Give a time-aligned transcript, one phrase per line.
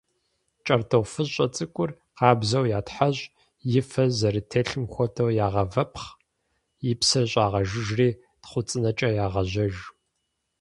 [0.65, 3.23] Кӏэртӏофыщӏэ цӏыкӏур къабзэу ятхьэщӏ,
[3.79, 6.07] и фэр зэрытелъым хуэдэу ягъэвэпхъ,
[6.89, 8.09] и псыр щӏагъэжыжри
[8.41, 9.75] тхъуцӏынэкӏэ ягъэжьэж.